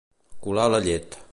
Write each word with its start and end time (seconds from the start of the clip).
Colar 0.45 0.65
la 0.75 0.81
llet. 0.87 1.21